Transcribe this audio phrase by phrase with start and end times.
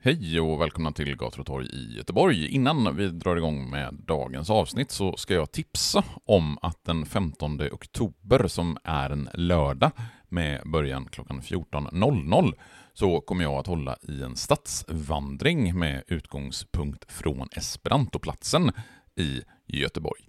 [0.00, 2.48] Hej och välkomna till Gator och torg i Göteborg.
[2.48, 7.60] Innan vi drar igång med dagens avsnitt så ska jag tipsa om att den 15
[7.72, 9.90] oktober, som är en lördag
[10.28, 12.52] med början klockan 14.00,
[12.94, 18.72] så kommer jag att hålla i en stadsvandring med utgångspunkt från Esperantoplatsen
[19.16, 20.22] i Göteborg.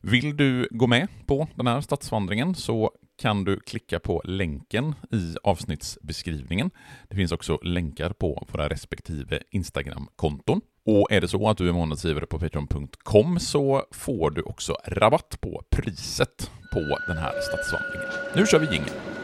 [0.00, 5.36] Vill du gå med på den här stadsvandringen så kan du klicka på länken i
[5.42, 6.70] avsnittsbeskrivningen.
[7.08, 10.60] Det finns också länkar på våra respektive Instagram-konton.
[10.86, 15.38] Och är det så att du är månadsgivare på Patreon.com så får du också rabatt
[15.40, 18.08] på priset på den här stadsvandringen.
[18.36, 19.15] Nu kör vi jingeln!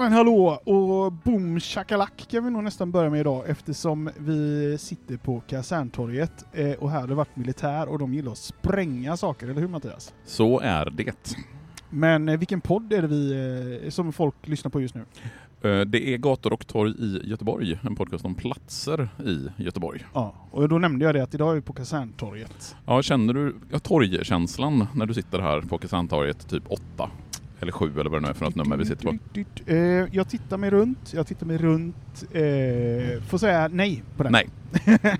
[0.00, 5.16] Men hallå och boom shakalak kan vi nog nästan börja med idag eftersom vi sitter
[5.16, 9.46] på Kaserntorget eh, och här har det varit militär och de gillar att spränga saker,
[9.48, 10.14] eller hur Mattias?
[10.24, 11.36] Så är det.
[11.90, 15.00] Men eh, vilken podd är det vi, eh, som folk lyssnar på just nu?
[15.62, 20.04] Eh, Det är Gator och torg i Göteborg, en podcast om platser i Göteborg.
[20.14, 22.76] Ja, och då nämnde jag det att idag är vi på Kaserntorget.
[22.86, 27.10] Ja, känner du ja, torgkänslan när du sitter här på Kaserntorget typ åtta
[27.60, 29.16] eller sju eller vad det nu är för något nummer vi sitter på?
[29.66, 29.78] Eh,
[30.12, 34.32] jag tittar mig runt, jag tittar mig runt, eh, får säga nej på den.
[34.32, 34.48] Nej.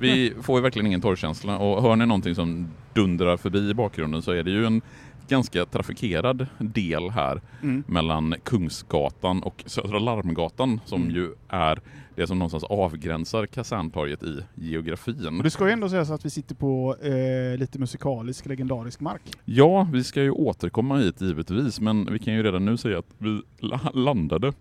[0.01, 4.23] Vi får ju verkligen ingen torrkänsla och hör ni någonting som dundrar förbi i bakgrunden
[4.23, 4.83] så är det ju en
[5.31, 7.85] ganska trafikerad del här Mm.
[7.87, 11.15] mellan Kungsgatan och Södra Larmgatan som Mm.
[11.15, 11.81] ju är
[12.15, 15.37] det som någonstans avgränsar Kaserntorget i geografin.
[15.37, 19.23] Och det ska ju ändå sägas att vi sitter på eh, lite musikalisk, legendarisk mark.
[19.45, 23.15] Ja, vi ska ju återkomma hit givetvis, men vi kan ju redan nu säga att
[23.19, 24.53] vi la- landade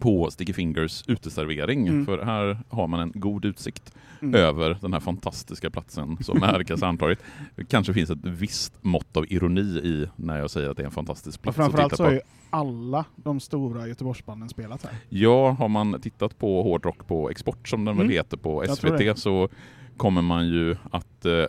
[0.00, 2.06] på Sticky Fingers uteservering, Mm.
[2.06, 3.92] för här har man en god utsikt
[4.22, 4.34] Mm.
[4.34, 7.18] över den här fantastiska platsen som är Kaserntorget.
[7.56, 10.86] Det kanske finns ett visst mått av ironi i när jag säger att det är
[10.86, 12.08] en fantastisk Och plats att framförallt titta så på.
[12.08, 12.20] har ju
[12.50, 14.92] alla de stora Göteborgsbanden spelat här.
[15.08, 18.16] Ja, har man tittat på hårdrock på export som den väl Mm.
[18.16, 19.48] heter på SVT så
[19.96, 21.44] kommer man ju att eh,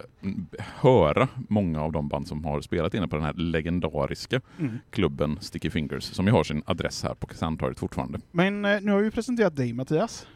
[0.59, 4.77] höra många av de band som har spelat inne på den här legendariska Mm.
[4.89, 8.19] klubben Sticky Fingers som ju har sin adress här på Kaserntorget fortfarande.
[8.31, 10.27] Men eh, nu har vi presenterat dig Mattias.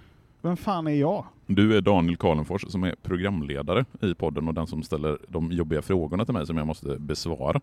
[0.41, 1.25] Vem fan är jag?
[1.47, 5.81] Du är Daniel Karlenfors som är programledare i podden och den som ställer de jobbiga
[5.81, 7.61] frågorna till mig som jag måste besvara.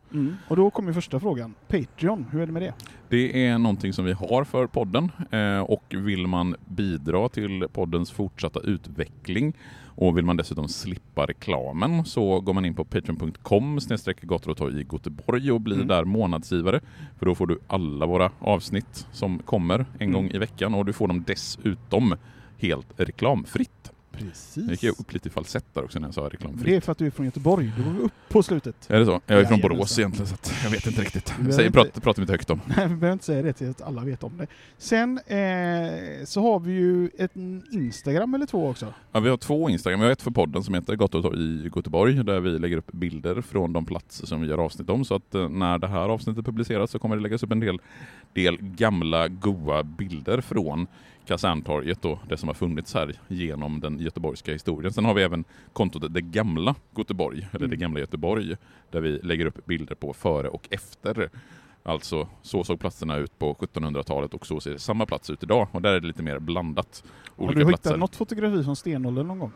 [0.48, 1.54] Och då kommer första frågan.
[1.68, 2.74] Patreon, hur är det med det?
[3.08, 8.10] Det är någonting som vi har för podden eh, och vill man bidra till poddens
[8.10, 9.52] fortsatta utveckling
[9.94, 13.78] och vill man dessutom slippa reklamen så går man in på patreon.com
[14.22, 15.88] gator och torg i Göteborg och blir Mm.
[15.88, 16.80] där månadsgivare.
[17.18, 20.12] För då får du alla våra avsnitt som kommer en Mm.
[20.12, 22.14] gång i veckan och du får dem dessutom
[22.58, 23.92] helt reklamfritt.
[24.28, 24.56] Precis.
[24.56, 26.64] Jag gick jag upp lite i falsett där också när jag sa reklamfritt.
[26.64, 27.72] Det är för att du är från Göteborg.
[27.76, 28.90] Du var upp på slutet.
[28.90, 29.20] Är det så?
[29.26, 29.60] Jag är från.
[29.60, 31.26] Borås egentligen så att jag vet inte riktigt.
[31.26, 32.60] Du behöver Säg, inte- prata, prata inte högt om.
[32.66, 34.46] Nej, vi behöver inte säga det till att alla vet om det.
[34.78, 37.36] Sen eh, så har vi ju ett
[37.72, 38.94] Instagram eller två också.
[39.12, 40.00] Ja, vi har två Instagram.
[40.00, 43.40] Vi har ett för podden som heter torg i Göteborg där vi lägger upp bilder
[43.40, 45.04] från de platser som vi gör avsnitt om.
[45.04, 47.78] Så att eh, när det här avsnittet publiceras så kommer det läggas upp en del,
[48.32, 50.86] del gamla goa bilder från
[51.26, 54.92] Kaserntorget och det som har funnits här genom den göteborgska historien.
[54.92, 57.78] Sen har vi även kontot Det gamla Göteborg, eller Det Mm.
[57.80, 58.56] gamla Göteborg,
[58.90, 61.30] där vi lägger upp bilder på före och efter.
[61.82, 65.68] Alltså, så såg platserna ut på 1700-talet och så ser samma plats ut idag.
[65.72, 67.04] Och där är det lite mer blandat.
[67.36, 67.90] Har Olika du platser.
[67.90, 69.52] hittat något fotografi från stenåldern någon gång?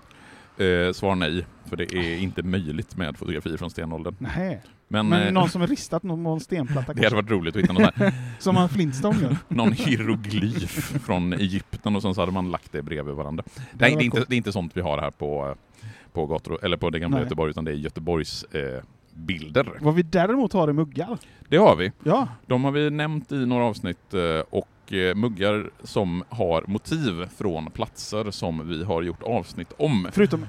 [0.66, 4.16] Eh, svar nej, för det är inte möjligt med fotografier från stenåldern.
[4.18, 4.62] Nej.
[4.88, 7.62] Men, Men eh, någon som har ristat någon en stenplatta det hade varit roligt att
[7.62, 9.36] hitta någon, här, Som han Flintstone gör?
[9.48, 13.44] någon hieroglyf från Egypten och sen så hade man lagt det bredvid varandra.
[13.72, 16.64] Det varit är, inte, det är inte sånt vi har här på, eh, på, gator,
[16.64, 17.24] eller på det gamla Nej.
[17.24, 18.82] Göteborg, utan det är Göteborgs eh,
[19.14, 19.78] bilder.
[19.80, 21.18] Vad vi däremot har är muggar.
[21.48, 21.92] Det har vi.
[22.04, 24.68] Ja, De har vi nämnt i några avsnitt eh, och
[25.14, 30.08] muggar som har motiv från platser som vi har gjort avsnitt om.
[30.12, 30.46] förutom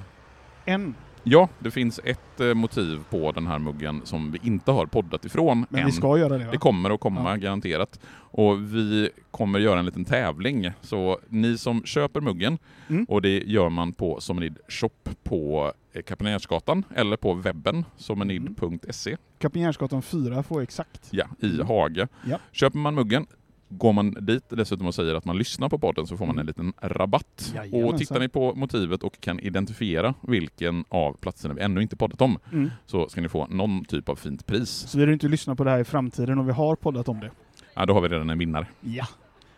[0.66, 0.96] en
[1.30, 5.26] Ja, det finns ett eh, motiv på den här muggen som vi inte har poddat
[5.26, 5.86] ifrån Men än.
[5.86, 6.52] vi ska göra det va?
[6.52, 7.36] Det kommer att komma Ja.
[7.36, 8.00] garanterat.
[8.32, 10.72] Och vi kommer göra en liten tävling.
[10.82, 12.58] Så ni som köper muggen,
[12.88, 13.06] Mm.
[13.10, 14.90] och det gör man på Somenid Shop
[15.24, 21.08] på eh, Kapellnärsgatan eller på webben somenid.se Kapinjärsgatan 4 får exakt.
[21.12, 21.68] ja, i Mm.
[21.68, 22.08] Haga.
[22.26, 22.40] Ja.
[22.52, 23.26] Köper man muggen,
[23.70, 26.46] går man dit dessutom och säger att man lyssnar på podden så får man en
[26.46, 27.52] liten rabatt.
[27.56, 27.94] Jajamensan.
[27.94, 32.22] Och tittar ni på motivet och kan identifiera vilken av platserna vi ännu inte poddat
[32.22, 32.72] om Mm.
[32.86, 34.70] så ska ni få någon typ av fint pris.
[34.70, 37.20] Så vi du inte lyssna på det här i framtiden och vi har poddat om
[37.20, 37.32] det.
[37.74, 38.68] Ja, då har vi redan en vinnare.
[38.82, 39.08] Ja.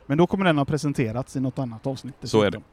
[0.05, 2.15] Men då kommer den ha presenterats i något annat avsnitt.
[2.23, 2.63] Så är dessutom.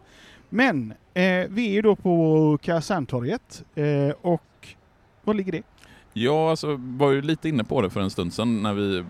[0.49, 4.69] Men eh, vi är ju då på Kaserntorget eh, och
[5.25, 5.63] var ligger det?
[6.13, 9.05] Jag alltså, var ju lite inne på det för en stund sedan när vi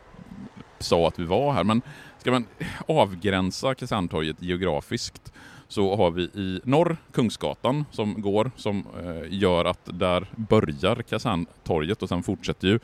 [0.78, 1.82] sa att vi var här, men
[2.26, 2.46] ska man
[2.86, 5.32] avgränsa Kaserntorget geografiskt
[5.68, 12.02] så har vi i norr Kungsgatan som går, som eh, gör att där börjar Kaserntorget
[12.02, 12.78] och sen fortsätter ju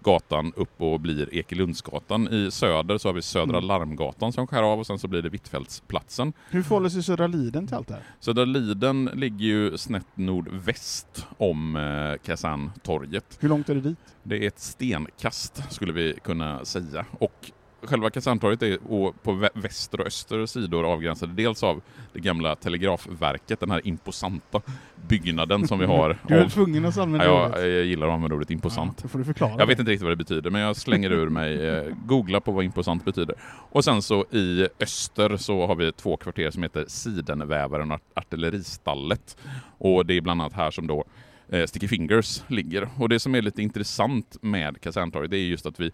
[0.00, 2.28] gatan upp och blir Ekelundsgatan.
[2.28, 3.68] I söder så har vi Södra Mm.
[3.68, 6.32] Larmgatan som skär av och sen så blir det Hvitfeldtsplatsen.
[6.50, 8.02] Hur förhåller sig Södra Liden till allt det här?
[8.20, 13.38] Södra Liden ligger ju snett nordväst om eh, Kaserntorget.
[13.40, 13.98] Hur långt är det dit?
[14.22, 17.06] Det är ett stenkast skulle vi kunna säga.
[17.18, 17.52] Och
[17.86, 18.78] själva Kaserntorget är
[19.22, 21.82] på vä- väster och öster sidor avgränsade dels av
[22.12, 24.60] det gamla telegrafverket, den här imposanta
[25.08, 26.18] byggnaden som vi har.
[26.28, 27.60] Du är av- tvungen att använda ja, ordet.
[27.60, 29.00] jag, jag gillar att använda ordet imposant.
[29.02, 29.54] Ja, får du förklara.
[29.58, 32.52] Jag vet inte riktigt vad det betyder, men jag slänger ur mig, eh, googla på
[32.52, 33.34] vad imposant betyder.
[33.70, 39.36] Och sen så i öster så har vi två kvarter som heter Sidenvävaren och Artilleristallet.
[39.78, 41.04] Och det är bland annat här som då
[41.48, 42.88] eh, Sticky Fingers ligger.
[42.98, 45.90] Och det som är lite intressant med Kaserntorget det är just att vi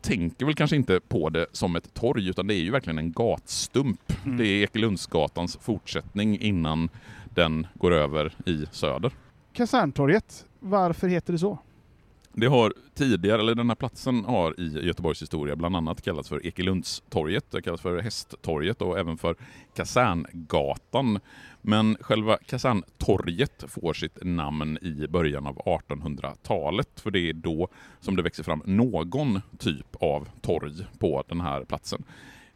[0.00, 3.12] tänker väl kanske inte på det som ett torg utan det är ju verkligen en
[3.12, 4.12] gatstump.
[4.24, 4.36] Mm.
[4.36, 6.88] Det är Ekelundsgatans fortsättning innan
[7.34, 9.12] den går över i söder.
[9.52, 11.58] Kaserntorget, varför heter det så?
[12.34, 16.46] Det har tidigare, eller den här platsen har i Göteborgs historia bland annat kallats för
[16.46, 19.36] Ekelundstorget, det kallas för Hästtorget och även för
[19.74, 21.20] Kaserngatan.
[21.62, 27.68] Men själva Kaserntorget får sitt namn i början av 1800-talet, för det är då
[28.00, 32.04] som det växer fram någon typ av torg på den här platsen.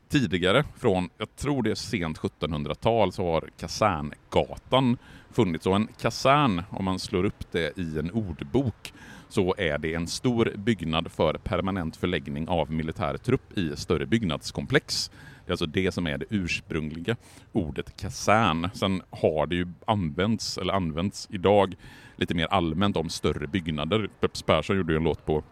[0.08, 4.97] Tidigare, från, jag tror det är sent 1700-tal, så har Kaserngatan
[5.31, 5.67] funnits.
[5.67, 8.93] Och en kasern, om man slår upp det i en ordbok,
[9.29, 15.11] så är det en stor byggnad för permanent förläggning av militär trupp i större byggnadskomplex.
[15.46, 17.16] Det är alltså det som är det ursprungliga
[17.52, 18.69] ordet kasern.
[18.75, 21.75] Sen har det ju använts, eller använts idag,
[22.16, 24.08] lite mer allmänt om större byggnader.
[24.20, 25.43] Peps Persson gjorde ju en låt på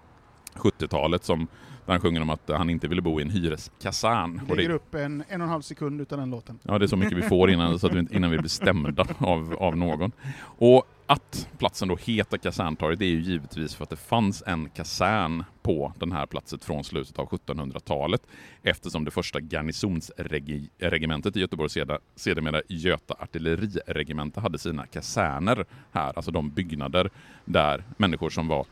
[0.54, 1.48] 70-talet som
[1.86, 4.40] där han sjunger om att han inte ville bo i en hyreskasern.
[4.48, 6.58] Vi lägger upp en, en och en halv sekund utan den låten.
[6.62, 9.06] ja, det är så mycket vi får innan, så att vi, innan vi blir stämda
[9.18, 10.12] av, av någon.
[10.42, 15.44] Och att platsen då heter Kaserntorget är ju givetvis för att det fanns en kasern
[15.62, 18.22] på den här platsen från slutet av 1700-talet
[18.62, 21.70] eftersom det första garnisonsregementet i Göteborg
[22.16, 27.10] sedermera Göta artilleriregemente hade sina kaserner här, alltså de byggnader
[27.44, 28.66] där människor som var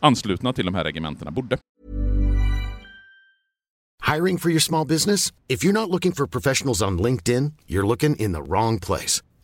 [0.00, 1.58] anslutna till de här regementena bodde.
[4.14, 5.32] Hiring for your small business?
[5.48, 9.22] If you're not looking for professionals on LinkedIn, you're looking in the wrong place.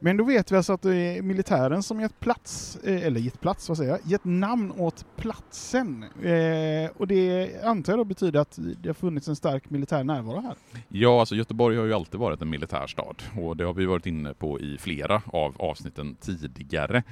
[0.00, 3.40] Men då vet vi alltså att det är militären som gett plats, eh, eller gett
[3.40, 6.04] plats, vad säger jag, gett namn åt platsen.
[6.22, 10.40] Eh, och det antar jag då betyder att det har funnits en stark militär närvaro
[10.40, 10.54] här.
[10.88, 14.06] Ja, alltså Göteborg har ju alltid varit en militär stad och det har vi varit
[14.06, 17.02] inne på i flera av avsnitten tidigare.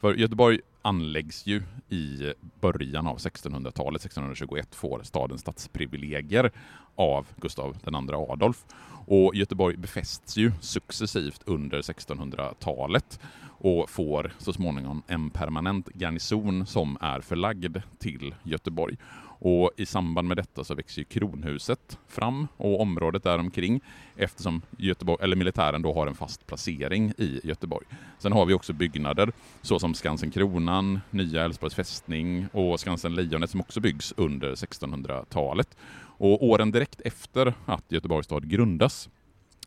[0.00, 6.50] För Göteborg anläggs ju i början av 1600-talet, 1621 får staden stadsprivilegier
[6.94, 8.64] av Gustav II Adolf.
[9.06, 13.20] Och Göteborg befästs ju successivt under 1600-talet.
[13.64, 18.96] och får så småningom en permanent garnison som är förlagd till Göteborg.
[19.44, 23.80] Och i samband med detta så växer ju kronhuset fram och området däromkring
[24.16, 27.86] eftersom Göteborg, eller militären då har en fast placering i Göteborg.
[28.18, 29.32] Sen har vi också byggnader
[29.62, 35.76] såsom Skansen Kronan, Nya Älvsborgs fästning och Skansen Lejonet som också byggs under 1600-talet.
[36.18, 39.08] Och åren direkt efter att Göteborgs stad grundas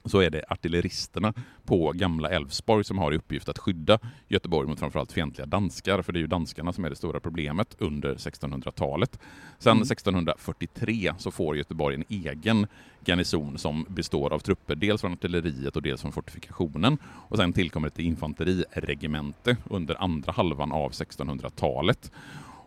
[0.06, 1.34] så är det artilleristerna
[1.66, 6.14] på gamla Älvsborg som har i uppgift att skydda Göteborg mot framförallt fientliga danskar, för
[6.14, 9.20] det är ju danskarna som är det stora problemet under 1600-talet.
[9.60, 9.82] Sen mm.
[9.82, 12.68] 1643 så får Göteborg en egen
[13.06, 16.98] garnison som består av trupper dels från artilleriet och dels från fortifikationen.
[17.04, 22.12] Och sen tillkommer ett infanteriregemente under andra halvan av 1600-talet.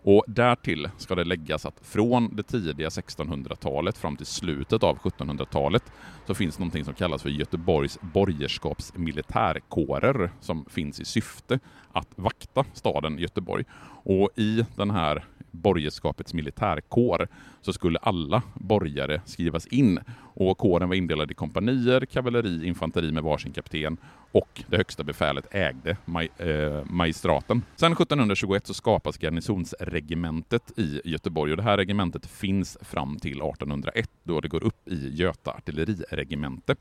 [0.02, 5.92] Och därtill ska det läggas att från det tidiga 1600-talet fram till slutet av 1700-talet
[6.26, 11.58] så finns någonting som kallas för Göteborgs borgerskaps militärkårer som finns i syfte
[11.92, 13.64] att vakta staden Göteborg.
[14.04, 17.28] Och i den här borgerskapets militärkår
[17.60, 20.00] så skulle alla borgare skrivas in
[20.38, 23.96] och kåren var indelad i kompanier, kavalleri, infanteri med varsin kapten
[24.32, 27.62] och det högsta befälet ägde maj, eh, magistraten.
[27.76, 34.10] Sen 1721 så skapas garnisonsregementet i Göteborg och det här regementet finns fram till 1801
[34.22, 36.76] då det går upp i Göta artilleriregemente.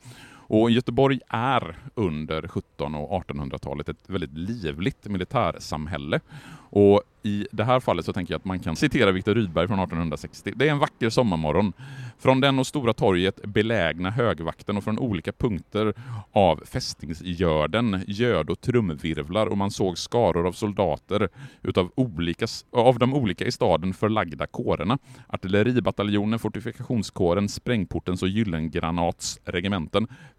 [0.49, 6.19] Och Göteborg är under 1700 och 1800-talet ett väldigt livligt militärsamhälle.
[6.69, 9.79] Och i det här fallet så tänker jag att man kan citera Viktor Rydberg från
[9.79, 10.53] 1860.
[10.55, 11.73] Det är en vacker sommarmorgon.
[12.19, 15.93] Från den och Stora torget belägna högvakten och från olika punkter
[16.31, 21.29] av fästningsgörden göd och trumvirvlar och man såg skaror av soldater
[21.61, 24.97] utav olika, av de olika i staden förlagda kårerna.
[25.27, 29.39] Artilleribataljonen, fortifikationskåren, sprängportens och gyllengranats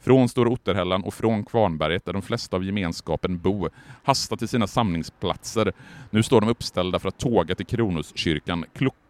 [0.00, 3.69] från Stora Otterhällan och från Kvarnberget där de flesta av gemenskapen bo,
[4.05, 5.73] hasta till sina samlingsplatser.
[6.11, 8.65] Nu står de uppställda för att tåga till Kronoskyrkan,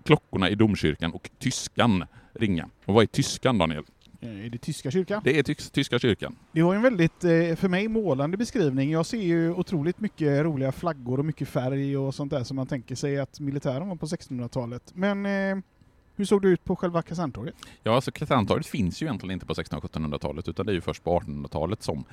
[0.05, 2.05] klockorna i domkyrkan och tyskan
[2.39, 2.69] ringa.
[2.85, 3.85] Och vad är tyskan, Daniel?
[4.21, 5.21] Eh, är det tyska kyrkan?
[5.25, 6.37] Det är tysk, tyska kyrkan.
[6.53, 8.91] Det var en väldigt, eh, för mig, målande beskrivning.
[8.91, 12.67] Jag ser ju otroligt mycket roliga flaggor och mycket färg och sånt där som man
[12.67, 14.93] tänker sig att militären var på 1600-talet.
[14.95, 15.57] Men eh,
[16.17, 17.55] hur såg det ut på själva Kaserntorget?
[17.83, 20.81] Ja, alltså Kaserntorget finns ju egentligen inte på 1600 och 1700-talet utan det är ju
[20.81, 22.05] först på 1800-talet som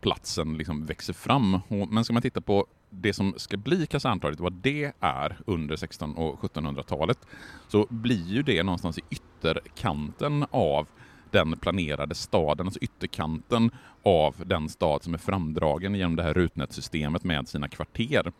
[0.00, 1.60] platsen liksom växer fram.
[1.90, 6.22] Men ska man titta på det som ska bli Kaserntorget, vad det är under 1600
[6.22, 7.18] och 1700-talet,
[7.68, 10.86] så blir ju det någonstans i ytterkanten av
[11.30, 13.70] den planerade staden, alltså ytterkanten
[14.02, 18.32] av den stad som är framdragen genom det här rutnätsystemet med sina kvarter.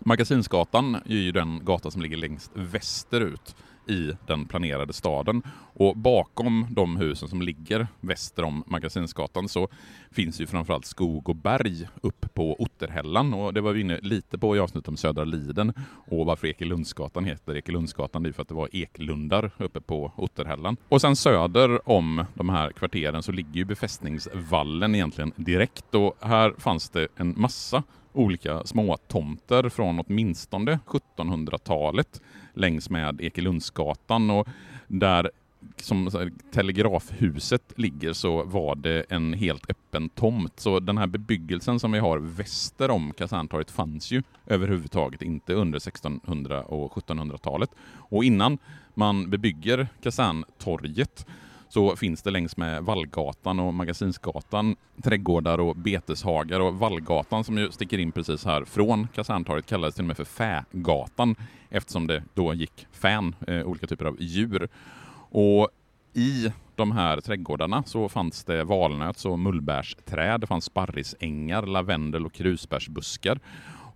[0.00, 3.56] Magasinsgatan är ju den gata som ligger längst västerut
[3.88, 5.42] i den planerade staden.
[5.74, 9.68] Och bakom de husen som ligger väster om Magasinsgatan så
[10.10, 14.38] finns ju framförallt skog och berg upp på Otterhällan och det var vi inne lite
[14.38, 15.72] på i avsnittet om Södra Liden
[16.06, 20.76] och varför Ekelundsgatan heter Ekelundsgatan, det är för att det var eklundar uppe på Otterhällan.
[20.88, 26.54] Och sen söder om de här kvarteren så ligger ju befästningsvallen egentligen direkt och här
[26.58, 27.82] fanns det en massa
[28.18, 32.20] olika småtomter från åtminstone 1700-talet
[32.54, 34.48] längs med Ekelundsgatan och
[34.86, 35.30] där
[35.76, 36.10] som
[36.52, 40.60] telegrafhuset ligger så var det en helt öppen tomt.
[40.60, 45.76] Så den här bebyggelsen som vi har väster om Kaserntorget fanns ju överhuvudtaget inte under
[45.76, 47.70] 1600 och 1700-talet.
[47.96, 48.58] Och innan
[48.94, 51.26] man bebygger Kaserntorget
[51.68, 57.70] så finns det längs med Vallgatan och Magasinsgatan trädgårdar och beteshagar och Vallgatan som ju
[57.70, 61.36] sticker in precis här från Kaserntorget kallades till och med för Fägatan
[61.70, 64.68] eftersom det då gick fän, eh, olika typer av djur.
[65.30, 65.68] Och
[66.14, 72.32] i de här trädgårdarna så fanns det valnöts och mullbärsträd, det fanns sparrisängar, lavendel och
[72.32, 73.40] krusbärsbuskar.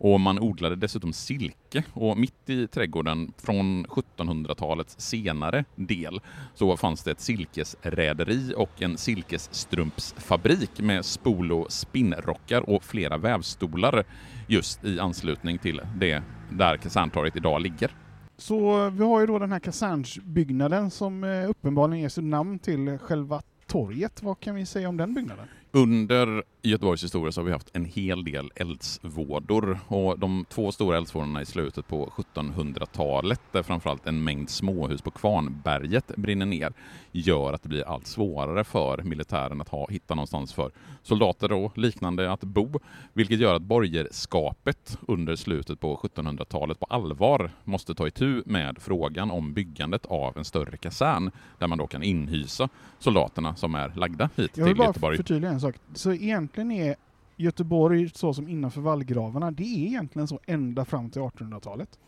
[0.03, 6.21] Och man odlade dessutom silke och mitt i trädgården från 1700-talets senare del
[6.55, 14.05] så fanns det ett silkesräderi och en silkesstrumpsfabrik med spol och spinnrockar och flera vävstolar
[14.49, 17.95] just i anslutning till det där kaserntorget idag ligger.
[18.37, 22.59] Så eh, vi har ju då den här kasernsbyggnaden som eh, uppenbarligen ger sitt namn
[22.59, 24.23] till själva torget.
[24.23, 25.47] Vad kan vi säga om den byggnaden?
[25.75, 30.97] Under Göteborgs historia så har vi haft en hel del eldsvådor och de två stora
[30.97, 36.73] eldsvådorna i slutet på 1700-talet där framförallt en mängd småhus på Kvarnberget brinner ner
[37.13, 40.71] gör att det blir allt svårare för militären att ha, hitta någonstans för
[41.03, 42.81] soldater och liknande att bo,
[43.13, 49.31] vilket gör att borgerskapet under slutet på 1700-talet på allvar måste ta itu med frågan
[49.31, 54.31] om byggandet av en större kasern där man då kan inhysa soldaterna som är lagda
[54.37, 55.17] hit till Göteborg.
[55.63, 55.77] Sak.
[55.95, 56.97] Så egentligen är
[57.37, 61.99] Göteborg, så som innanför vallgravarna, det är egentligen så ända fram till 1800-talet.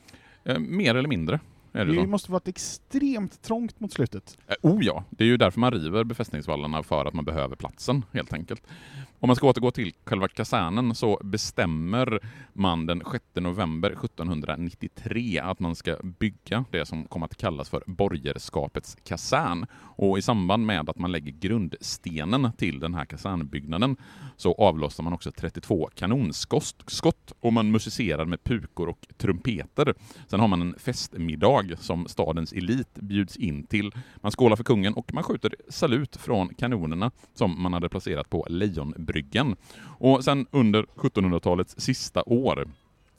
[0.45, 1.41] Eh, mer eller mindre.
[1.75, 2.07] Är det, Det så?
[2.07, 4.39] måste varit extremt trångt mot slutet.
[4.47, 8.05] Eh, Oh ja, det är ju därför man river befästningsvallarna, för att man behöver platsen
[8.13, 8.63] helt enkelt.
[9.21, 12.21] Om man ska återgå till själva kasernen så bestämmer
[12.53, 17.83] man den 6 november 1793 att man ska bygga det som kommer att kallas för
[17.87, 19.67] borgerskapets kasern.
[19.97, 23.97] Och i samband med att man lägger grundstenen till den här kasernbyggnaden
[24.37, 29.95] så avlossar man också 32 kanonskott skott och man musicerar med pukor och trumpeter.
[30.27, 33.93] Sen har man en festmiddag som stadens elit bjuds in till.
[34.17, 38.47] Man skålar för kungen och man skjuter salut från kanonerna som man hade placerat på
[38.51, 39.57] Lejonbryggan.
[39.83, 42.69] Och sen under 1700-talets sista år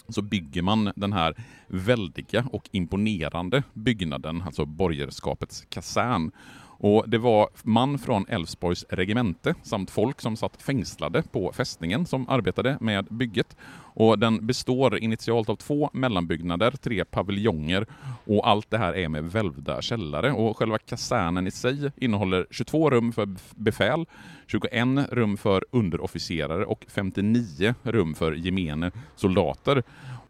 [0.10, 1.36] så bygger man den här
[1.68, 6.32] väldiga och imponerande byggnaden, alltså borgerskapets kasern.
[6.78, 12.30] Och det var man från Älvsborgs regemente samt folk som satt fängslade på fästningen som
[12.30, 13.56] arbetade med bygget.
[13.98, 17.86] Och den består initialt av två mellanbyggnader, tre paviljonger
[18.26, 20.32] och allt det här är med välvda källare.
[20.32, 24.06] Och själva kasernen i sig innehåller 22 rum för befäl,
[24.48, 29.84] 21 rum för underofficerare och 59 rum för gemene soldater.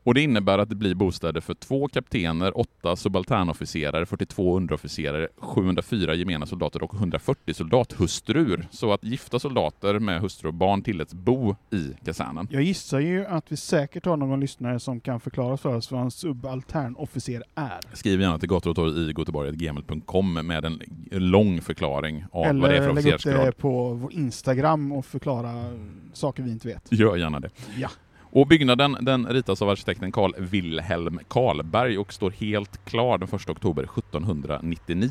[0.06, 6.16] Och det innebär att det blir bostäder för två kaptener, åtta subalternofficerare, 42 underofficerare, 704
[6.16, 8.68] gemena soldater och 140 soldathustrur.
[8.72, 12.48] Så att gifta soldater med hustru och barn tilläts bo i kasernen.
[12.52, 16.02] Jag gissar ju att vi säkert har någon lyssnare som kan förklara för oss vad
[16.02, 17.80] en subalternofficer är.
[17.94, 20.80] Skriv gärna till gator och torg i goteborg.gmail.com med en
[21.12, 23.48] lång förklaring av vad det är för Eller lägg upp officersgrad.
[23.48, 25.74] det på vår Instagram och förklara
[26.14, 26.92] saker vi inte vet.
[26.92, 27.50] Gör gärna det.
[27.78, 27.90] Ja.
[28.36, 33.50] Och byggnaden den ritas av arkitekten Carl Wilhelm Karlberg och står helt klar den 1
[33.50, 35.10] oktober 1799.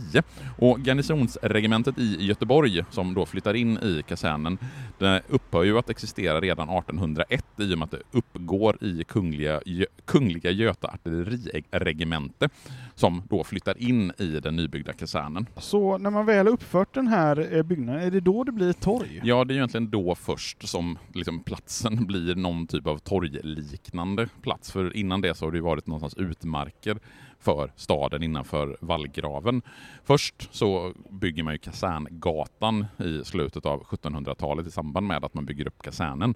[0.59, 4.59] Och garnisonsregementet i Göteborg, som då flyttar in i kasernen,
[4.99, 9.61] det upphör ju att existera redan 1801 i och med att det uppgår i Kungliga,
[10.05, 12.49] Kungliga Göta artilleriregemente
[12.95, 15.47] som då flyttar in i den nybyggda kasernen.
[15.57, 18.73] Så när man väl har uppfört den här eh, byggnaden, är det då det blir
[18.73, 19.21] torg?
[19.25, 24.71] Ja, det är egentligen då först som liksom platsen blir någon typ av torgliknande plats.
[24.71, 26.99] För innan det så har det ju varit någonstans utmarker
[27.39, 29.63] för staden innanför vallgraven.
[30.05, 35.45] Först så bygger man ju Kaserngatan i slutet av 1700-talet i samband med att man
[35.45, 36.35] bygger upp kasernen.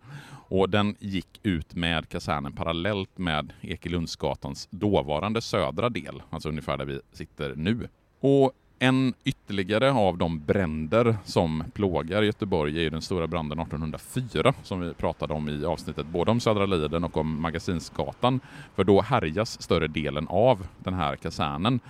[0.48, 6.84] Och den gick ut med kasernen parallellt med Ekelundsgatans dåvarande södra del, alltså ungefär där
[6.84, 7.88] vi sitter nu.
[8.20, 14.54] Och en ytterligare av de bränder som plågar Göteborg är ju den stora branden 1804
[14.62, 18.40] som vi pratade om i avsnittet både om Södra Liden och om Magasinsgatan.
[18.76, 21.80] För då härjas större delen av den här kasernen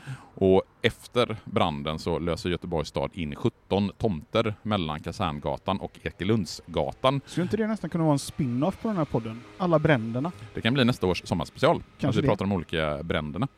[0.41, 7.21] och efter branden så löser Göteborgs stad in 17 tomter mellan Kaserngatan och Ekelundsgatan.
[7.27, 9.41] Skulle inte det nästan kunna vara en spin-off på den här podden?
[9.59, 10.33] Alla bränderna.
[10.55, 11.83] Det kan bli nästa års sommarspecial.
[11.99, 12.29] Kanske vi det.
[12.29, 13.49] pratar om olika bränderna.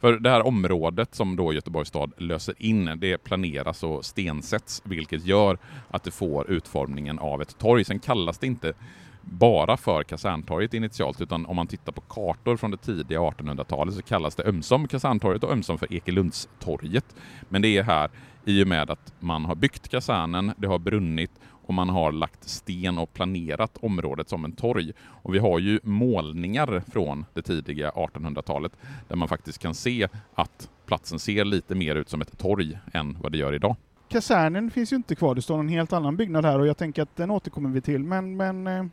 [0.00, 5.26] För det här området som då Göteborgs stad löser in, det planeras och stensätts, vilket
[5.26, 5.58] gör
[5.90, 7.84] att det får utformningen av ett torg.
[7.84, 8.72] Sen kallas det inte
[9.20, 14.02] bara för Kaserntorget initialt, utan om man tittar på kartor från det tidiga 1800-talet så
[14.02, 17.16] kallas det ömsom Kaserntorget och ömsom för Ekelundstorget.
[17.48, 18.10] Men det är här
[18.44, 21.30] i och med att man har byggt kasernen, det har brunnit
[21.68, 24.92] och man har lagt sten och planerat området som en torg.
[25.00, 28.72] Och vi har ju målningar från det tidiga 1800-talet
[29.08, 33.18] där man faktiskt kan se att platsen ser lite mer ut som ett torg än
[33.20, 33.76] vad det gör idag.
[34.08, 37.02] Kasernen finns ju inte kvar, det står en helt annan byggnad här och jag tänker
[37.02, 38.84] att den återkommer vi till, men, men eh,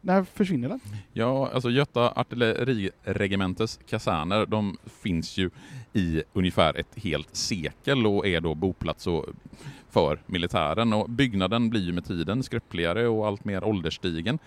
[0.00, 0.80] när försvinner den?
[1.12, 5.50] Ja, alltså Göta artilleriregementes kaserner, de finns ju
[5.92, 9.26] i ungefär ett helt sekel och är då boplats och
[9.90, 10.92] för militären.
[10.92, 14.38] Och byggnaden blir ju med tiden skröpligare och allt mer ålderstigen.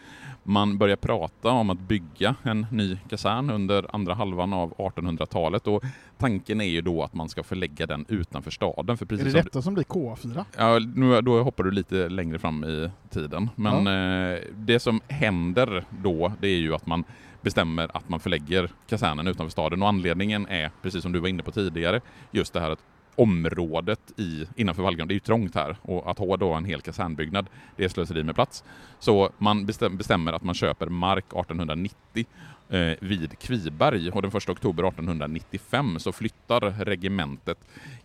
[0.43, 5.83] Man börjar prata om att bygga en ny kasern under andra halvan av 1800-talet och
[6.21, 8.97] tanken är ju då att man ska förlägga den utanför staden.
[8.97, 10.45] För Är precis det som detta som blir KA4?
[10.57, 13.49] Ja, nu, då hoppar du lite längre fram i tiden.
[13.55, 17.03] Men eh, det som händer då, det är ju att man
[17.41, 21.43] bestämmer att man förlägger kasernen utanför staden och anledningen är, precis som du var inne
[21.43, 22.83] på tidigare, just det här att
[23.15, 26.81] området i, innanför Vallgraven, det är ju trångt här och att ha då en hel
[26.81, 28.63] kasernbyggnad, det är slöseri med plats.
[28.99, 32.25] Så man bestäm, bestämmer att man köper mark 1890 eh,
[32.99, 37.57] vid Kviberg och den 1 oktober 1895 så flyttar regementet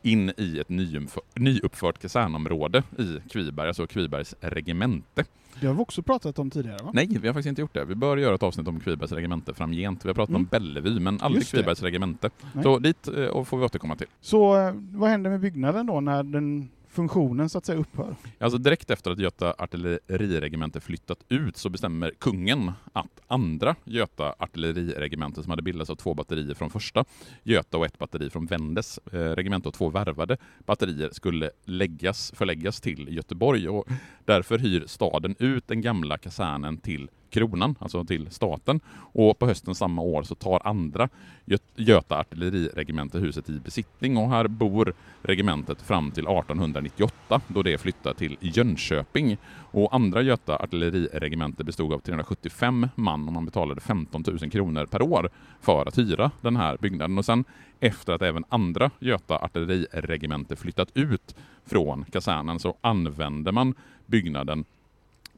[0.03, 5.25] in i ett nyuppför, nyuppfört kasernområde i Kviberg, alltså Kvibergs regemente.
[5.61, 6.91] Det har vi också pratat om tidigare va?
[6.95, 7.85] Nej, vi har faktiskt inte gjort det.
[7.85, 10.05] Vi bör göra ett avsnitt om Kvibergs regemente framgent.
[10.05, 10.41] Vi har pratat Mm.
[10.43, 11.47] om Bellevue, men aldrig.
[11.47, 12.31] Kvibergs regemente.
[12.53, 12.65] Nej.
[12.65, 14.07] Så dit eh, och får vi återkomma till.
[14.21, 18.17] Så eh, vad händer med byggnaden då när den funktionen så att säga upphör?
[18.39, 25.43] Alltså direkt efter att Göta artilleriregemente flyttat ut så bestämmer kungen att andra Göta artilleriregemente
[25.43, 27.05] som hade bildats av två batterier från första
[27.43, 32.81] Göta och ett batteri från Vendes eh, regemente och två värvade batterier skulle läggas, förläggas
[32.81, 33.89] till Göteborg och
[34.25, 38.81] därför hyr staden ut den gamla kasernen till kronan, alltså till staten.
[39.12, 41.09] Och på hösten samma år så tar andra
[41.77, 48.15] Göta artilleriregemente huset i besittning och här bor regementet fram till 1898 då det flyttar
[48.15, 49.37] till Jönköping.
[49.71, 55.03] Och andra Göta artilleriregemente bestod av 375 man och man betalade 15 000 kronor per
[55.03, 55.29] år
[55.61, 57.19] för att hyra den här byggnaden.
[57.19, 57.45] Och sen
[57.81, 61.35] efter att även andra Göta artilleriregemente flyttat ut
[61.67, 63.75] från kasernen så använder man
[64.07, 64.65] byggnaden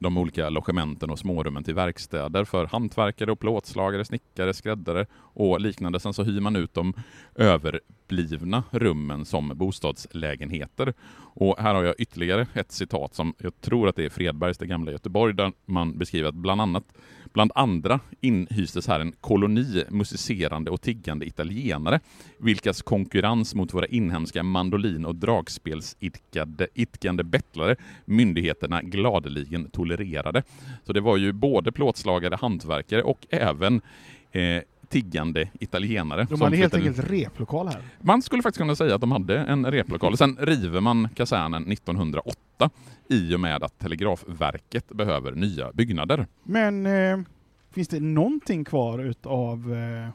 [0.01, 6.01] de olika logementen och smårummen till verkstäder för hantverkare och plåtslagare, snickare, skräddare och liknande.
[6.01, 6.95] Sen så hyr man ut dem
[7.35, 10.95] över upplivna rummen som bostadslägenheter.
[11.35, 14.67] Och här har jag ytterligare ett citat som jag tror att det är Fredbergs, det
[14.67, 16.85] gamla Göteborg, där man beskriver att bland annat
[17.33, 22.01] Bland andra inhystes här en koloni musicerande och tiggande italienare,
[22.39, 30.43] vilkas konkurrens mot våra inhemska mandolin och dragspelsidkande bettlare myndigheterna gladeligen tolererade.
[30.85, 33.81] Så det var ju både plåtslagare, hantverkare och även
[34.33, 36.27] eh, tiggande italienare.
[36.31, 37.83] De hade helt enkelt replokal här?
[38.01, 40.17] Man skulle faktiskt kunna säga att de hade en replokal.
[40.17, 42.71] Sen river man kasernen 1908
[43.09, 46.27] i och med att Telegrafverket behöver nya byggnader.
[46.43, 47.19] Men eh,
[47.71, 50.09] finns det någonting kvar utav eh,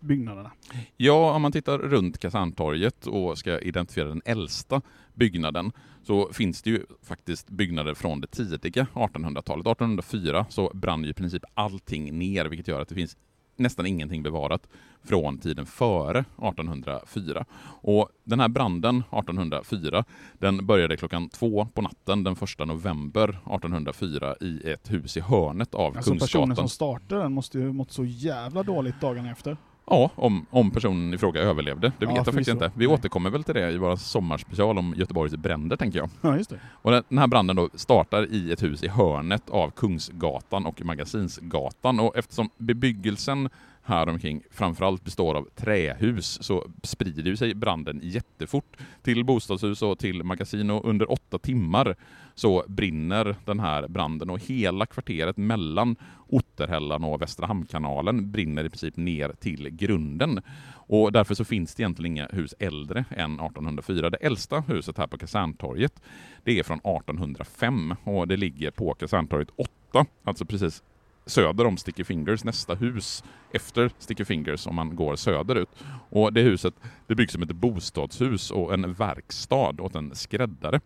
[0.00, 0.50] byggnaderna?
[0.96, 4.80] Ja, om man tittar runt Kaserntorget och ska identifiera den äldsta
[5.14, 9.66] byggnaden så finns det ju faktiskt byggnader från det tidiga 1800-talet.
[9.66, 13.16] 1804 så brann ju i princip allting ner, vilket gör att det finns
[13.60, 14.68] nästan ingenting bevarat
[15.04, 17.44] från tiden före 1804.
[17.62, 20.04] Och den här branden 1804,
[20.38, 25.74] den började klockan två på natten den 1 november 1804 i ett hus i hörnet
[25.74, 26.40] av alltså Kungsgatan.
[26.40, 29.56] Personen som startade den måste ju mått så jävla dåligt dagarna efter.
[29.90, 31.92] Ja, om, om personen i fråga överlevde.
[31.98, 32.72] Det vet ja, jag faktiskt inte.
[32.74, 32.94] Vi Nej.
[32.94, 36.10] återkommer väl till det i våra sommarspecial om Göteborgs bränder, tänker jag.
[36.20, 36.60] Ja, just det.
[36.72, 42.00] Och den här branden då startar i ett hus i hörnet av Kungsgatan och Magasinsgatan
[42.00, 43.48] och eftersom bebyggelsen
[43.90, 50.22] här omkring framförallt består av trähus så sprider sig branden jättefort till bostadshus och till
[50.22, 51.96] magasin och under åtta timmar
[52.34, 55.96] så brinner den här branden och hela kvarteret mellan
[56.28, 60.40] Otterhällan och Västra Hamnkanalen brinner i princip ner till grunden.
[60.72, 64.10] Och därför så finns det egentligen inga hus äldre än 1804.
[64.10, 66.02] Det äldsta huset här på Kaserntorget
[66.44, 70.82] det är från 1805 och det ligger på Kaserntorget 8, alltså precis
[71.26, 75.68] söder om Sticky Fingers, nästa hus efter Sticky Fingers om man går söderut.
[76.10, 76.74] Och det huset
[77.06, 80.80] det byggs som ett bostadshus och en verkstad åt en skräddare.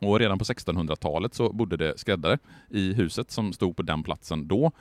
[0.00, 2.38] Och redan på 1600-talet så bodde det skräddare
[2.70, 4.72] i huset som stod på den platsen då.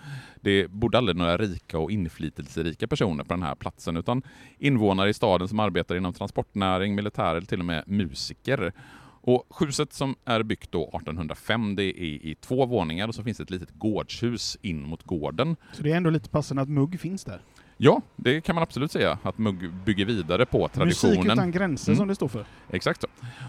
[0.42, 4.22] Det bodde aldrig några rika och inflytelserika personer på den här platsen utan
[4.58, 8.74] invånare i staden som arbetar inom transportnäring, militär eller till och med musiker.
[9.22, 13.40] Och huset som är byggt då 1805, det är i två våningar och så finns
[13.40, 15.56] ett litet gårdshus in mot gården.
[15.74, 17.42] Så det är ändå lite passande att mugg finns där?
[17.82, 21.16] Ja, det kan man absolut säga, att Mugg bygger vidare på traditionen.
[21.18, 21.98] Musik utan gränser mm.
[21.98, 22.46] som det står för.
[22.70, 23.08] Exakt så.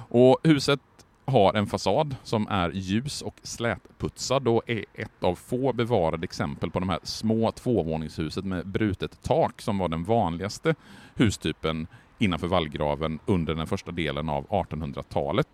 [0.09, 0.81] Och huset
[1.25, 6.71] har en fasad som är ljus och slätputsad och är ett av få bevarade exempel
[6.71, 10.75] på de här små tvåvåningshuset med brutet tak som var den vanligaste
[11.15, 11.87] hustypen
[12.21, 15.49] innanför vallgraven under den första delen av 1800-talet.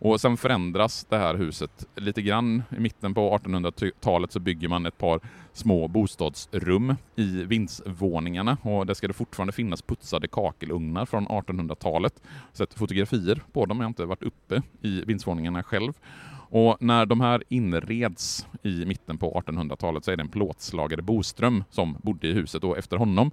[0.00, 2.62] Och sen förändras det här huset lite grann.
[2.76, 5.20] I mitten på 1800-talet så bygger man ett par
[5.52, 12.22] små bostadsrum i vindsvåningarna och där ska det fortfarande finnas putsade kakelugnar från 1800-talet.
[12.52, 15.92] Sett fotografier på dem, jag har inte varit uppe i vindsvåningarna själv.
[16.50, 21.64] Och när de här inreds i mitten på 1800-talet så är det en plåtslagare Boström
[21.70, 23.30] som bodde i huset och efter honom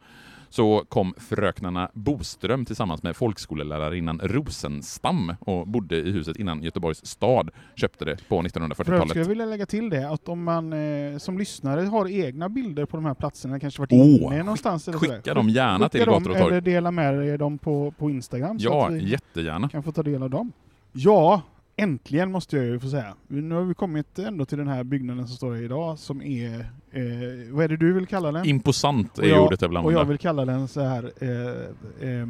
[0.50, 7.50] så kom fröknarna Boström tillsammans med folkskolelärarinnan Rosenstam och bodde i huset innan Göteborgs stad
[7.76, 9.00] köpte det på 1940-talet.
[9.00, 12.86] Jag skulle vilja lägga till det, att om man eh, som lyssnare har egna bilder
[12.86, 16.16] på de här platserna, kanske varit oh, inne någonstans eller Skicka dem gärna till Gator
[16.16, 16.48] och torg.
[16.48, 18.58] Eller dela med dem på, på Instagram.
[18.60, 19.70] Ja, så att vi jättegärna.
[19.70, 20.52] kan få ta del av dem.
[20.92, 21.42] Ja,
[21.78, 23.16] Äntligen måste jag ju få säga.
[23.28, 26.60] Nu har vi kommit ändå till den här byggnaden som står här idag som är,
[26.92, 27.04] eh,
[27.52, 28.46] vad är det du vill kalla den?
[28.46, 29.98] Imposant är jag, ordet jag vill använda.
[30.00, 32.28] Och jag vill kalla den så här eh, eh,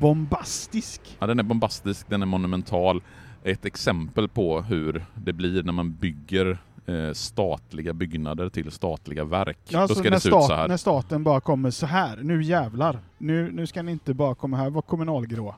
[0.00, 1.16] bombastisk.
[1.18, 3.02] Ja den är bombastisk, den är monumental.
[3.44, 9.74] Ett exempel på hur det blir när man bygger eh, statliga byggnader till statliga verk.
[9.74, 10.68] Alltså Då ska det se stat, ut så här.
[10.68, 12.98] När staten bara kommer så här, nu jävlar.
[13.18, 15.54] Nu, nu ska ni inte bara komma här och vara kommunalgrå.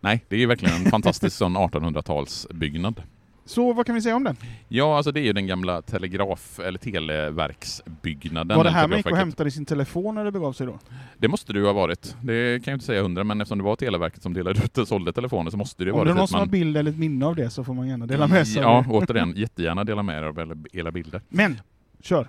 [0.00, 3.02] Nej, det är verkligen en fantastisk sån 1800-talsbyggnad.
[3.44, 4.36] Så vad kan vi säga om den?
[4.68, 8.56] Ja, alltså det är ju den gamla telegraf eller televerksbyggnaden.
[8.56, 10.78] Var det här man gick och hämtade sin telefon när det begav sig då?
[11.18, 12.16] Det måste ju ha varit.
[12.22, 14.88] Det kan jag inte säga hundra, men eftersom det var Televerket som delade ut och
[14.88, 16.50] sålde telefoner så måste det Om vara det är dit någon som har man...
[16.50, 19.32] bild eller ett minne av det så får man gärna dela med sig Ja, återigen,
[19.36, 21.20] jättegärna dela med er av era bilder.
[21.28, 21.60] Men,
[22.00, 22.28] kör!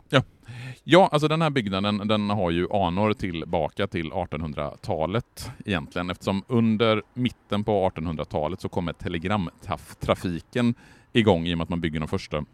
[0.84, 7.04] Ja, alltså den här byggnaden den har ju anor tillbaka till 1800-talet egentligen eftersom under
[7.14, 10.76] mitten på 1800-talet så kommer telegramtrafiken
[11.14, 12.46] igång i och med att man bygger de första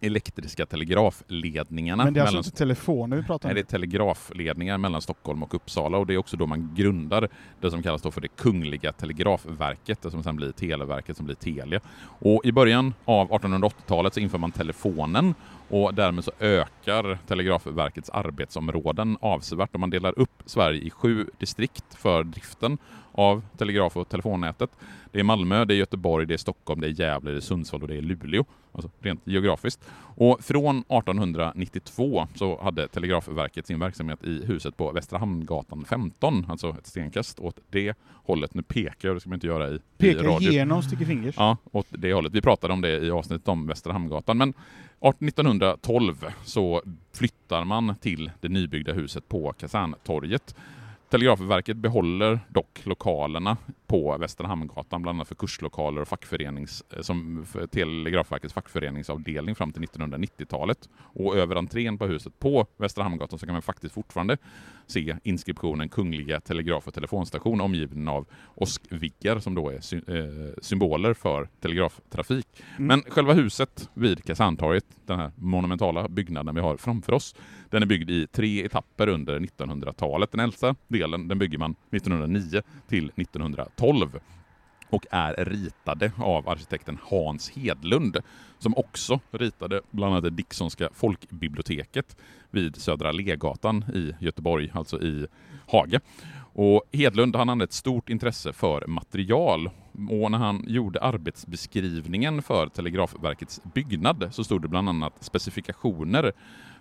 [0.00, 2.04] elektriska telegrafledningarna.
[2.04, 3.54] Men det är alltså mellan- inte telefoner vi pratar Nej, om?
[3.54, 7.28] det är telegrafledningar mellan Stockholm och Uppsala och det är också då man grundar
[7.60, 11.36] det som kallas då för det Kungliga Telegrafverket, det som sen blir Televerket som blir
[11.36, 11.80] Telia.
[12.18, 15.34] Och i början av 1880-talet så inför man telefonen
[15.68, 21.94] och därmed så ökar Telegrafverkets arbetsområden avsevärt och man delar upp Sverige i sju distrikt
[21.94, 22.78] för driften
[23.12, 24.70] av telegraf och telefonnätet.
[25.16, 27.82] Det är Malmö, det är Göteborg, det är Stockholm, det är Gävle, det är Sundsvall
[27.82, 28.44] och det är Luleå.
[28.72, 29.84] Alltså rent geografiskt.
[29.98, 36.68] Och från 1892 så hade Telegrafverket sin verksamhet i huset på Västra Hamngatan 15, alltså
[36.78, 38.54] ett stenkast åt det hållet.
[38.54, 40.50] Nu pekar jag, det ska man inte göra i, i Pekar radio.
[40.50, 41.34] igenom Sticky Fingers.
[41.38, 42.32] Ja, åt det hållet.
[42.34, 44.38] Vi pratade om det i avsnittet om Västra Hamngatan.
[44.38, 44.54] Men
[45.00, 50.54] 1912 så flyttar man till det nybyggda huset på Kaserntorget.
[51.10, 57.46] Telegrafverket behåller dock lokalerna på Västra Hamngatan, bland annat för kurslokaler och fackförenings, eh, som
[57.46, 60.88] för Telegrafverkets fackföreningsavdelning fram till 1990-talet.
[60.98, 64.36] Och över entrén på huset på Västra Hamngatan så kan man faktiskt fortfarande
[64.86, 71.14] se inskriptionen Kungliga Telegraf och Telefonstation omgiven av åskviggar som då är sy eh, symboler
[71.14, 72.46] för telegraftrafik.
[72.76, 72.86] Mm.
[72.86, 77.34] Men själva huset vid Kaserntorget, den här monumentala byggnaden vi har framför oss,
[77.70, 80.30] den är byggd i tre etapper under 1900-talet.
[80.30, 84.20] Den äldsta delen den bygger man 1909 till 1912
[84.90, 88.16] och är ritade av arkitekten Hans Hedlund
[88.58, 92.16] som också ritade bland annat det Dicksonska folkbiblioteket
[92.50, 95.26] vid Södra Legatan i Göteborg, alltså i
[95.68, 96.00] Haga.
[96.58, 102.66] Och Hedlund han hade ett stort intresse för material och när han gjorde arbetsbeskrivningen för
[102.66, 106.32] Telegrafverkets byggnad så stod det bland annat specifikationer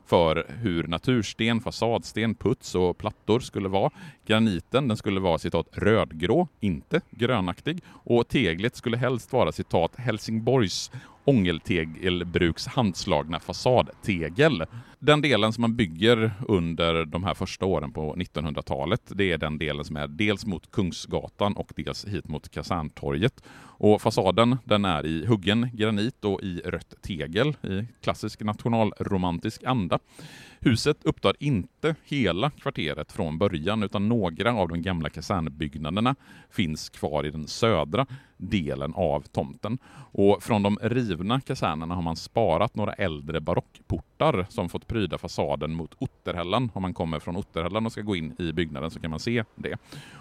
[0.06, 3.92] för hur natursten, fasadsten, puts och plattor skulle vara.
[4.26, 10.92] Graniten den skulle vara citat rödgrå, inte grönaktig och teglet skulle helst vara citat Helsingborgs
[11.26, 14.64] ångeltegelbruks handslagna fasadtegel.
[15.00, 19.58] Den delen som man bygger under de här första åren på 1900-talet, det är den
[19.58, 23.44] delen som är dels mot Kungsgatan och dels hit mot Kaserntorget.
[23.78, 30.00] Och fasaden den är i huggen granit och i rött tegel i klassisk nationalromantisk anda.
[30.60, 36.16] Huset upptar inte hela kvarteret från början utan några av de gamla kasernbyggnaderna
[36.50, 38.06] finns kvar i den södra
[38.38, 39.78] delen av tomten.
[40.12, 44.15] Och från de rivna kasernerna har man sparat några äldre barockportar
[44.50, 46.72] som fått pryda fasaden mot Otterhällan.
[46.74, 49.44] Om man kommer från Otterhällan och ska gå in i byggnaden så kan man se
[49.56, 49.78] det.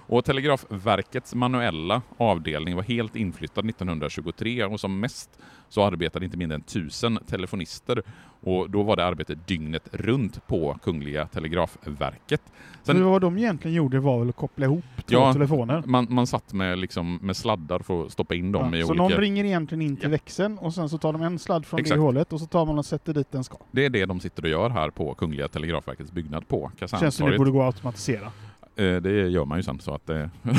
[0.06, 5.30] Och Telegrafverkets manuella avdelning var helt inflyttad 1923 och som mest
[5.68, 8.02] så arbetade inte mindre än tusen telefonister
[8.40, 12.42] och då var det arbete dygnet runt på Kungliga Telegrafverket.
[12.82, 15.82] Så vad de egentligen gjorde var väl att koppla ihop två Ja, telefoner?
[15.86, 18.88] man, man satt med, liksom, med sladdar för att stoppa in dem Ja, i så
[18.88, 19.02] olika...
[19.02, 20.10] någon ringer egentligen in till Ja.
[20.10, 21.96] växeln och sen så tar de en sladd från Exakt.
[21.98, 23.56] det hålet och så tar man och sätter dit den ska.
[23.70, 26.98] Det är det de sitter och gör här på Kungliga Telegrafverkets byggnad på Känns som
[27.00, 27.38] det Kaserntorget.
[27.38, 28.32] borde gå att automatisera.
[28.76, 30.30] Eh, Det gör man ju sen så att det...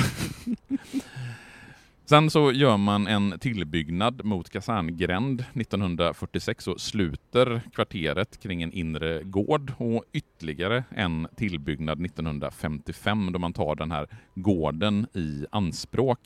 [2.07, 9.23] Sen så gör man en tillbyggnad mot kaserngränd 1946 och sluter kvarteret kring en inre
[9.23, 16.19] gård och ytterligare en tillbyggnad 1955 då man tar den här gården i anspråk.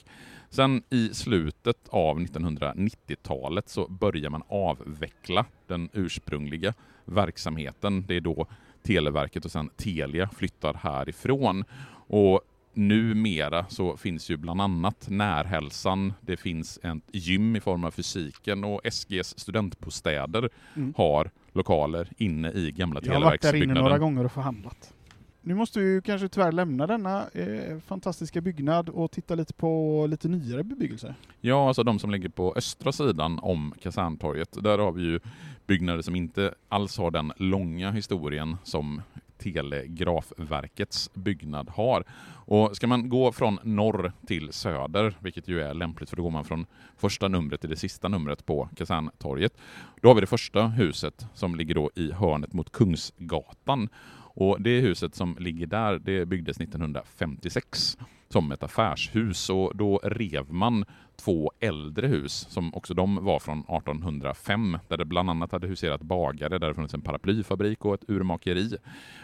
[0.49, 6.73] Sen i slutet av 1990-talet så börjar man avveckla den ursprungliga
[7.05, 8.05] verksamheten.
[8.07, 8.47] Det är då
[8.83, 11.63] Televerket och sen Telia flyttar härifrån.
[12.07, 12.41] Och
[12.73, 18.63] numera så finns ju bland annat Närhälsan, det finns ett gym i form av fysiken
[18.63, 20.93] och SGs studentbostäder Mm.
[20.97, 23.99] har lokaler inne i gamla Jag har varit där inne några Televerksbyggnaden.
[24.01, 24.93] gånger och förhandlat.
[25.41, 30.06] Nu måste vi ju kanske tyvärr lämna denna eh, fantastiska byggnad och titta lite på
[30.10, 31.15] lite nyare bebyggelse.
[31.41, 34.63] Ja, alltså de som ligger på östra sidan om Kaserntorget.
[34.63, 35.19] Där har vi ju
[35.67, 39.02] byggnader som inte alls har den långa historien som
[39.38, 42.04] Telegrafverkets byggnad har.
[42.45, 46.32] Och ska man gå från norr till söder, vilket ju är lämpligt för då går
[46.32, 46.65] man från
[46.97, 49.58] första numret till det sista numret på Kaserntorget.
[50.02, 53.89] Då har vi det första huset som ligger då i hörnet mot Kungsgatan.
[54.34, 57.98] Och det huset som ligger där, det byggdes 1956.
[58.32, 63.60] som ett affärshus och då rev man två äldre hus som också de var från
[63.60, 68.10] 1805 där det bland annat hade huserat bagare, där det funnits en paraplyfabrik och ett
[68.10, 68.78] urmakeri.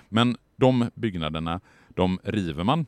[0.10, 2.86] Men de byggnaderna, de river man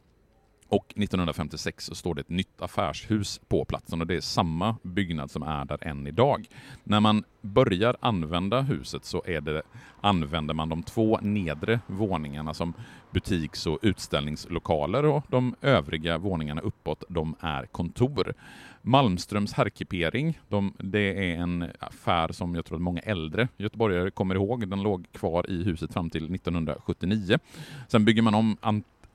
[0.70, 5.32] och 1956 så står det ett nytt affärshus på platsen och det är samma byggnad
[5.32, 6.48] som är där än idag.
[6.84, 9.62] När man börjar använda huset så är det,
[10.02, 12.74] använder man de två nedre våningarna som
[13.12, 18.34] butiks och utställningslokaler och de övriga våningarna uppåt de är kontor.
[18.82, 24.36] Malmströms herrkipering, de, det är en affär som jag tror att många äldre göteborgare kommer
[24.36, 24.68] ihåg.
[24.68, 27.40] Den låg kvar i huset fram till 1979.
[27.88, 28.58] Sen bygger man om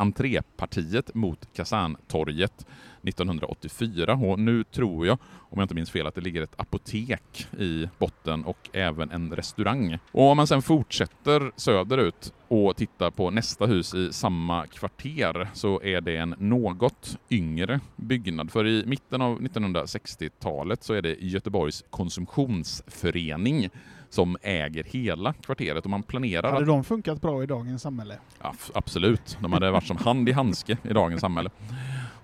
[0.02, 2.66] entrépartiet mot Kaserntorget
[3.02, 7.46] 1984 och nu tror jag, om jag inte minns fel, att det ligger ett apotek
[7.58, 9.98] i botten och även en restaurang.
[10.12, 15.82] Och om man sen fortsätter söderut och tittar på nästa hus i samma kvarter så
[15.82, 18.50] är det en något yngre byggnad.
[18.50, 23.70] För i mitten av 1960-talet så är det Göteborgs konsumtionsförening
[24.14, 26.50] som äger hela kvarteret och man planerar...
[26.50, 26.66] Hade att...
[26.66, 28.18] de funkat bra i dagens samhälle?
[28.42, 31.50] Ja, absolut, de hade varit som hand i handske i dagens samhälle.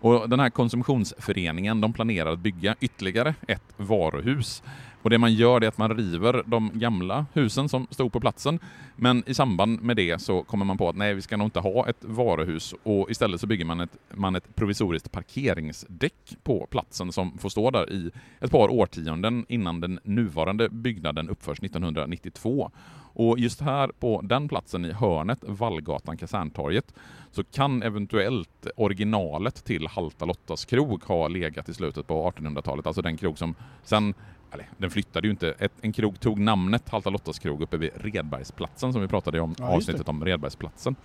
[0.00, 4.62] Och den här konsumtionsföreningen de planerar att bygga ytterligare ett varuhus
[5.02, 8.58] och det man gör är att man river de gamla husen som stod på platsen.
[8.96, 11.60] Men i samband med det så kommer man på att nej, vi ska nog inte
[11.60, 17.12] ha ett varuhus och istället så bygger man ett, man ett provisoriskt parkeringsdäck på platsen
[17.12, 22.70] som får stå där i ett par årtionden innan den nuvarande byggnaden uppförs 1992.
[23.12, 26.94] Och just här på den platsen i hörnet, Vallgatan Kaserntorget,
[27.30, 33.02] så kan eventuellt originalet till Halta Lottas krog ha legat i slutet på 1800-talet, alltså
[33.02, 34.14] den krog som sen
[34.52, 35.54] eller, den flyttade ju inte.
[35.58, 39.54] Ett, en krog tog namnet Halta Lottas krog uppe vid Redbergsplatsen som vi pratade om
[39.58, 40.96] ja, avsnittet om Redbergsplatsen.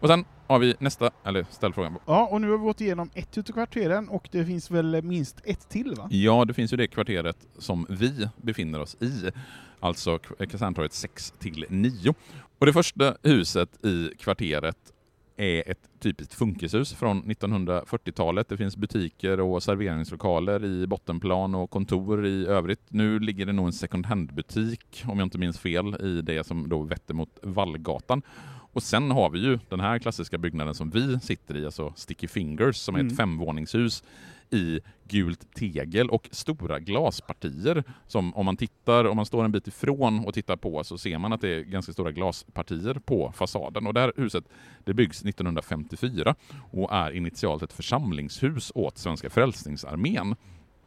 [0.00, 1.96] Och sen har vi nästa, eller ställ frågan.
[2.06, 5.40] Ja, och nu har vi gått igenom ett utav kvarteren och det finns väl minst
[5.44, 6.08] ett till va?
[6.10, 9.30] Ja, det finns ju det kvarteret som vi befinner oss i,
[9.80, 12.14] alltså Kaserntorget 6 till 9.
[12.58, 14.76] Och det första huset i kvarteret
[15.36, 18.48] är ett typiskt funkishus från 1940-talet.
[18.48, 22.80] Det finns butiker och serveringslokaler i bottenplan och kontor i övrigt.
[22.88, 26.68] Nu ligger det nog en second hand-butik, om jag inte minns fel, i det som
[26.68, 28.22] då vetter mot Vallgatan.
[28.74, 32.28] Och sen har vi ju den här klassiska byggnaden som vi sitter i, alltså Sticky
[32.28, 33.16] Fingers, som är ett mm.
[33.16, 34.02] femvåningshus
[34.50, 39.68] i gult tegel och stora glaspartier som om man tittar, om man står en bit
[39.68, 43.86] ifrån och tittar på så ser man att det är ganska stora glaspartier på fasaden.
[43.86, 44.44] Och det här huset
[44.84, 46.34] det byggs 1954
[46.70, 50.36] och är initialt ett församlingshus åt Svenska Frälsningsarmén.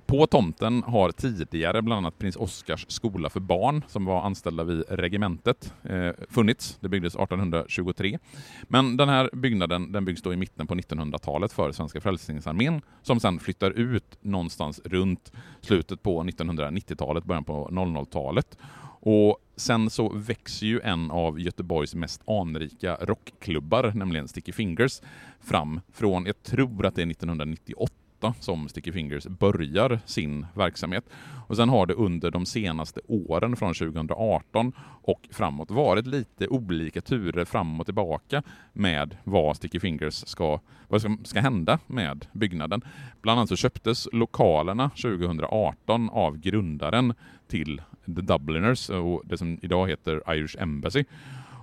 [0.08, 4.84] På tomten har tidigare bland annat Prins Oscars skola för barn, som var anställda vid
[4.90, 6.78] regementet, eh, funnits.
[6.80, 8.20] Det byggdes 1823.
[8.64, 13.20] Men den här byggnaden den byggs då i mitten på 1900-talet för Svenska Frälsningsarmén, som
[13.20, 18.58] sedan flyttar ut någonstans runt slutet på 1990-talet, början på 00-talet.
[19.00, 25.02] Och sen så växer ju en av Göteborgs mest anrika rockklubbar, nämligen Sticky Fingers,
[25.42, 27.94] fram från, jag tror att det är 1998
[28.40, 31.06] som Sticky Fingers börjar sin verksamhet.
[31.48, 37.02] Och sen har det under de senaste åren från 2018 och framåt varit lite olika
[37.02, 42.82] turer fram och tillbaka med vad Sticky Fingers ska, vad ska, ska hända med byggnaden.
[43.22, 47.14] Bland annat så köptes lokalerna 2018 av grundaren
[47.48, 51.04] till The Dubliners och det som idag heter Irish Embassy.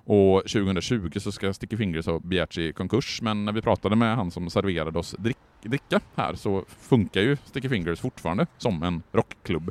[0.07, 4.17] Och 2020 så ska Sticky Fingers ha begärts i konkurs, men när vi pratade med
[4.17, 5.37] han som serverade oss drick,
[5.69, 9.71] dricka här så funkar ju Sticky Fingers fortfarande som en rockklubb.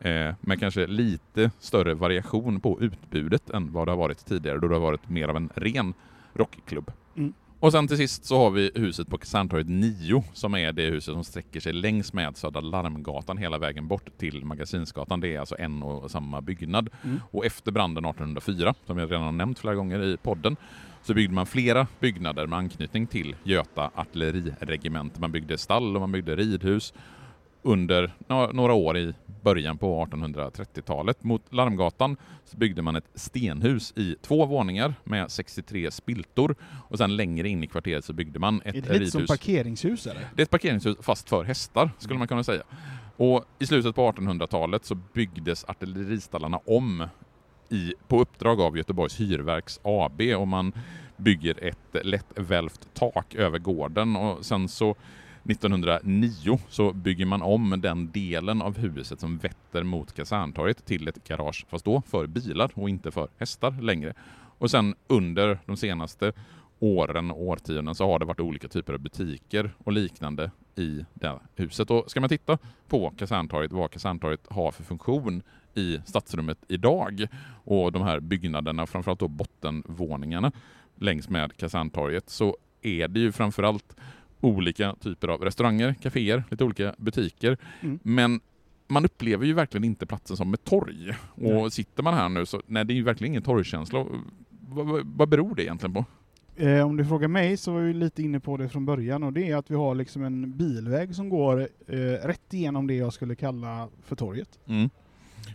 [0.00, 4.68] Eh, med kanske lite större variation på utbudet än vad det har varit tidigare, då
[4.68, 5.94] det har varit mer av en ren
[6.34, 6.92] rockklubb.
[7.16, 7.32] Mm.
[7.60, 11.14] Och sen till sist så har vi huset på Kaserntorget 9 som är det huset
[11.14, 15.20] som sträcker sig längs med Södra Larmgatan hela vägen bort till Magasinsgatan.
[15.20, 16.88] Det är alltså en och samma byggnad.
[17.04, 17.20] Mm.
[17.30, 20.56] Och efter branden 1804, som jag redan har nämnt flera gånger i podden,
[21.02, 25.20] så byggde man flera byggnader med anknytning till Göta artilleriregemente.
[25.20, 26.94] Man byggde stall och man byggde ridhus
[27.62, 28.12] under
[28.52, 31.24] några år i början på 1830-talet.
[31.24, 36.54] Mot Larmgatan så byggde man ett stenhus i två våningar med 63 spiltor
[36.88, 38.88] och sen längre in i kvarteret så byggde man ett ridhus.
[38.88, 40.28] Är det lite som parkeringshus eller?
[40.34, 42.62] Det är ett parkeringshus fast för hästar skulle man kunna säga.
[43.16, 47.08] Och i slutet på 1800-talet så byggdes artilleristallarna om
[47.70, 50.72] i, på uppdrag av Göteborgs Hyrverks AB och man
[51.16, 54.96] bygger ett lättvälvt tak över gården och sen så
[55.44, 61.28] 1909 så bygger man om den delen av huset som vetter mot Kaserntorget till ett
[61.28, 64.14] garage, fast då för bilar och inte för hästar längre.
[64.58, 66.32] Och sen under de senaste
[66.78, 71.28] åren och årtionden så har det varit olika typer av butiker och liknande i det
[71.28, 71.90] här huset.
[71.90, 72.58] Och ska man titta
[72.88, 75.42] på Kaserntorget, vad Kaserntorget har för funktion
[75.74, 77.26] i stadsrummet idag
[77.64, 80.52] och de här byggnaderna, framförallt då bottenvåningarna
[80.94, 83.96] längs med Kaserntorget, så är det ju framförallt
[84.40, 87.56] olika typer av restauranger, kaféer, lite olika butiker.
[87.80, 87.98] Mm.
[88.02, 88.40] Men
[88.88, 91.10] man upplever ju verkligen inte platsen som ett torg.
[91.34, 91.70] Och Nej.
[91.70, 94.06] sitter man här nu så, nej det är ju verkligen ingen torgkänsla.
[94.68, 96.04] Vad, vad, beror det egentligen på?
[96.56, 99.32] Eh, om du frågar mig så var vi lite inne på det från början och
[99.32, 101.96] det är att vi har liksom en bilväg som går eh,
[102.26, 104.58] rätt igenom det jag skulle kalla för torget.
[104.66, 104.90] Mm.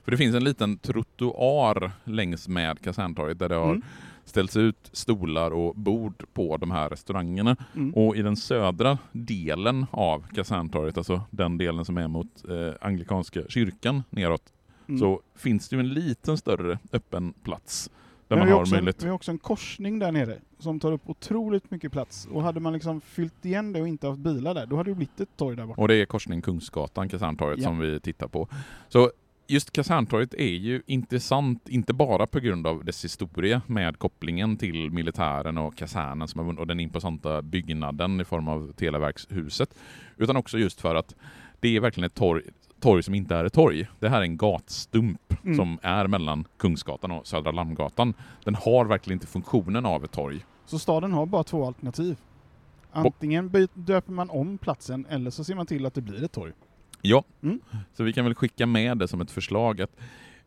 [0.04, 3.82] För det finns en liten trottoar längs med Kaserntorget där det har Mm.
[4.26, 7.56] ställts ut stolar och bord på de här restaurangerna.
[7.76, 7.93] Mm.
[7.93, 13.41] Och i den södra delen av Kaserntorget, alltså den delen som är mot eh, Anglikanska
[13.50, 14.52] kyrkan neråt,
[14.88, 15.00] Mm.
[15.00, 17.89] så finns det ju en liten större öppen plats
[18.28, 19.04] där man har också en, möjlighet.
[19.04, 22.28] vi har också en korsning där nere som tar upp otroligt mycket plats.
[22.32, 24.96] Och hade man liksom fyllt igen det och inte haft bilar där, då hade det
[24.96, 25.82] blivit ett torg där borta.
[25.82, 27.64] Och det är korsning Kungsgatan, Kaserntorget, Ja.
[27.66, 28.48] som vi tittar på.
[28.89, 29.12] Så
[29.48, 34.91] just Kaserntorget är ju intressant, inte bara på grund av dess historia med kopplingen till
[34.91, 39.76] militären och kasernen som och den imposanta byggnaden i form av Televerkshuset,
[40.18, 41.16] utan också just för att
[41.60, 42.43] det är verkligen ett torg,
[42.80, 43.88] torg som inte är ett torg.
[44.00, 45.58] Det här är en gatstump Mm.
[45.58, 48.14] som är mellan Kungsgatan och Södra Lammgatan.
[48.43, 50.46] Den har verkligen inte funktionen av ett torg.
[50.66, 52.18] Så staden har bara två alternativ.
[52.91, 56.54] Antingen döper man om platsen eller så ser man till att det blir ett torg.
[57.08, 57.60] Ja, Mm.
[57.93, 59.95] så vi kan väl skicka med det som ett förslag att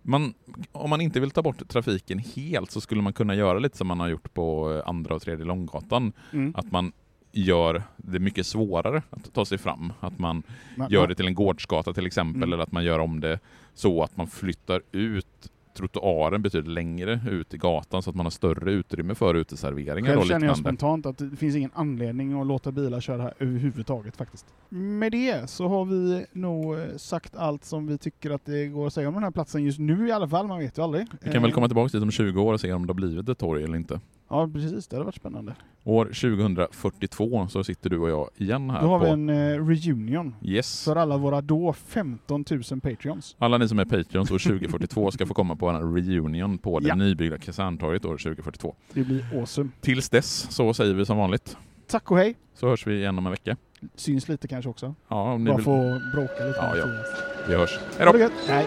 [0.03, 0.35] man,
[0.73, 3.87] om man inte vill ta bort trafiken helt så skulle man kunna göra lite som
[3.87, 6.13] man har gjort på eh, andra och tredje Långgatan.
[6.33, 6.53] Mm.
[6.57, 6.93] Att man
[7.33, 9.93] gör det mycket svårare att ta sig fram.
[10.01, 10.43] Att man
[10.91, 12.53] gör det till en gårdsgata till exempel, Mm.
[12.53, 13.39] eller att man gör om det
[13.75, 18.31] så att man flyttar ut trottoaren betydligt längre ut i gatan så att man har
[18.31, 22.47] större utrymme för uteserveringar Själv och känner jag spontant att det finns ingen anledning att
[22.47, 24.47] låta bilar köra här överhuvudtaget faktiskt.
[24.69, 28.87] Med det så har vi nog eh, sagt allt som vi tycker att det går
[28.87, 31.07] att säga om den här platsen just nu i alla fall, man vet ju aldrig.
[31.23, 32.95] Vi kan väl Eh, komma tillbaka dit om 20 år och se om det har
[32.95, 34.01] blivit ett torg eller inte.
[34.31, 35.55] Ja precis, det hade varit spännande.
[35.85, 39.05] År 2042 så sitter du och jag igen här Då har på...
[39.05, 40.85] vi en eh, reunion Yes.
[40.85, 43.37] för alla våra då 15 000 Patreons.
[43.39, 46.89] Alla ni som är Patreons år 2042 ska få komma på en reunion på det
[46.89, 46.95] Ja.
[46.95, 48.75] nybyggda Kaserntorget år 2042.
[48.93, 49.71] Det blir awesome.
[49.81, 51.57] Tills dess så säger vi som vanligt,
[51.87, 52.35] Tack och hej!
[52.55, 53.57] så hörs vi igen om en vecka.
[53.95, 54.95] Syns lite kanske också.
[55.09, 55.65] Ja, om ni Bara vill.
[55.65, 56.59] få bråka lite.
[56.59, 56.87] Ja, ja.
[57.49, 57.79] Vi hörs.
[57.99, 58.29] Hej då!
[58.53, 58.67] Hej!